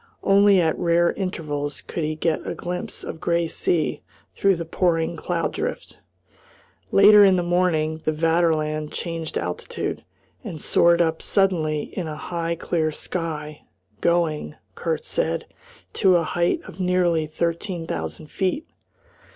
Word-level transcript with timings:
Only 0.23 0.59
at 0.59 0.75
rare 0.79 1.13
intervals 1.13 1.81
could 1.81 2.03
he 2.03 2.15
get 2.15 2.47
a 2.47 2.55
glimpse 2.55 3.03
of 3.03 3.19
grey 3.21 3.45
sea 3.45 4.01
through 4.33 4.55
the 4.55 4.65
pouring 4.65 5.15
cloud 5.15 5.53
drift. 5.53 5.99
Later 6.91 7.23
in 7.23 7.35
the 7.35 7.43
morning 7.43 8.01
the 8.03 8.11
Vaterland 8.11 8.91
changed 8.91 9.37
altitude, 9.37 10.03
and 10.43 10.59
soared 10.59 11.03
up 11.03 11.21
suddenly 11.21 11.93
in 11.95 12.07
a 12.07 12.15
high, 12.15 12.55
clear 12.55 12.91
sky, 12.91 13.61
going, 13.99 14.55
Kurt 14.73 15.05
said, 15.05 15.45
to 15.93 16.15
a 16.15 16.23
height 16.23 16.61
of 16.63 16.79
nearly 16.79 17.27
thirteen 17.27 17.85
thousand 17.85 18.31
feet. 18.31 18.65